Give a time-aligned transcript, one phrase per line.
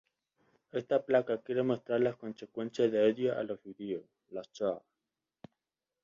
[0.71, 4.81] Esta placa quiere mostrar las consecuencias de odio a los judíos: la Shoa.